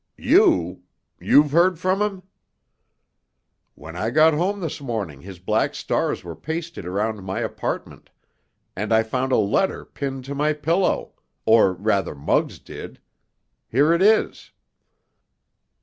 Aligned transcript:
"You! 0.17 0.81
You've 1.19 1.51
heard 1.51 1.77
from 1.77 2.01
him?" 2.01 2.23
"When 3.75 3.95
I 3.95 4.09
got 4.09 4.33
home 4.33 4.59
this 4.59 4.81
morning 4.81 5.21
his 5.21 5.37
black 5.37 5.75
stars 5.75 6.23
were 6.23 6.35
pasted 6.35 6.87
around 6.87 7.23
my 7.23 7.41
apartment, 7.41 8.09
and 8.75 8.91
I 8.91 9.03
found 9.03 9.31
a 9.31 9.37
letter 9.37 9.85
pinned 9.85 10.25
to 10.25 10.33
my 10.33 10.53
pillow—or 10.53 11.73
rather 11.73 12.15
Muggs 12.15 12.57
did. 12.57 12.99
Here 13.67 13.93
it 13.93 14.01
is." 14.01 14.49